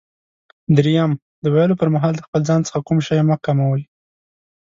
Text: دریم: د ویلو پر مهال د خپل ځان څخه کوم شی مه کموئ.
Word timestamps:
دریم: 0.75 1.11
د 1.43 1.45
ویلو 1.55 1.79
پر 1.81 1.89
مهال 1.95 2.13
د 2.15 2.21
خپل 2.27 2.41
ځان 2.49 2.61
څخه 2.67 2.79
کوم 2.87 2.97
شی 3.07 3.19
مه 3.29 3.35
کموئ. 3.45 3.81